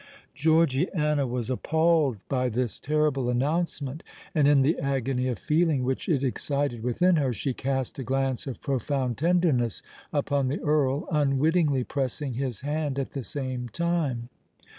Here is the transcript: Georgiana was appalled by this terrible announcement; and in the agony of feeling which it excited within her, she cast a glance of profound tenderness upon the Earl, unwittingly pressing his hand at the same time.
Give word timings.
Georgiana 0.33 1.27
was 1.27 1.51
appalled 1.51 2.17
by 2.27 2.49
this 2.49 2.79
terrible 2.79 3.29
announcement; 3.29 4.01
and 4.33 4.47
in 4.47 4.63
the 4.63 4.79
agony 4.79 5.27
of 5.27 5.37
feeling 5.37 5.83
which 5.83 6.09
it 6.09 6.23
excited 6.23 6.81
within 6.81 7.17
her, 7.17 7.31
she 7.31 7.53
cast 7.53 7.99
a 7.99 8.03
glance 8.03 8.47
of 8.47 8.61
profound 8.63 9.15
tenderness 9.19 9.83
upon 10.11 10.47
the 10.47 10.59
Earl, 10.59 11.07
unwittingly 11.11 11.83
pressing 11.83 12.33
his 12.33 12.61
hand 12.61 12.97
at 12.97 13.11
the 13.11 13.21
same 13.23 13.69
time. 13.69 14.29